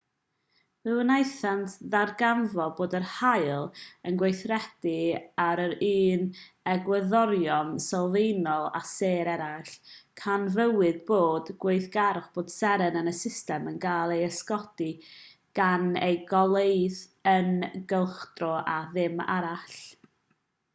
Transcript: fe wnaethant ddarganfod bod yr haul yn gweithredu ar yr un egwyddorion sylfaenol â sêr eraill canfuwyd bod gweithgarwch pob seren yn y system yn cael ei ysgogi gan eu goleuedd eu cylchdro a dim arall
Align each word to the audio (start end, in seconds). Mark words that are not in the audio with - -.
fe 0.87 0.93
wnaethant 0.99 1.73
ddarganfod 1.95 2.71
bod 2.77 2.93
yr 2.99 3.03
haul 3.15 3.67
yn 4.11 4.15
gweithredu 4.21 4.93
ar 5.43 5.59
yr 5.65 5.75
un 5.89 6.23
egwyddorion 6.71 7.69
sylfaenol 7.87 8.65
â 8.79 8.81
sêr 8.93 9.29
eraill 9.35 9.69
canfuwyd 10.23 10.99
bod 11.11 11.51
gweithgarwch 11.65 12.31
pob 12.39 12.49
seren 12.55 12.97
yn 13.03 13.11
y 13.11 13.13
system 13.19 13.69
yn 13.73 13.77
cael 13.85 14.13
ei 14.17 14.23
ysgogi 14.31 14.87
gan 15.61 15.87
eu 16.09 16.17
goleuedd 16.33 17.05
eu 17.35 17.85
cylchdro 17.93 18.53
a 18.77 18.79
dim 18.97 19.23
arall 19.37 19.81